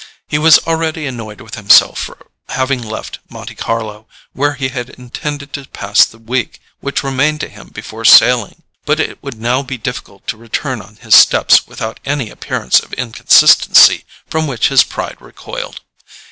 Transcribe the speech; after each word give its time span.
He 0.27 0.39
was 0.39 0.57
already 0.65 1.05
annoyed 1.05 1.41
with 1.41 1.53
himself 1.53 1.99
for 1.99 2.25
having 2.49 2.81
left 2.81 3.19
Monte 3.29 3.53
Carlo, 3.53 4.07
where 4.33 4.55
he 4.55 4.69
had 4.69 4.89
intended 4.89 5.53
to 5.53 5.67
pass 5.67 6.03
the 6.05 6.17
week 6.17 6.59
which 6.79 7.03
remained 7.03 7.39
to 7.41 7.47
him 7.47 7.67
before 7.67 8.03
sailing; 8.03 8.63
but 8.83 8.99
it 8.99 9.21
would 9.21 9.39
now 9.39 9.61
be 9.61 9.77
difficult 9.77 10.25
to 10.25 10.37
return 10.37 10.81
on 10.81 10.95
his 10.95 11.13
steps 11.13 11.67
without 11.67 11.99
an 12.03 12.19
appearance 12.21 12.79
of 12.79 12.93
inconsistency 12.93 14.03
from 14.27 14.47
which 14.47 14.69
his 14.69 14.81
pride 14.83 15.17
recoiled. 15.19 15.81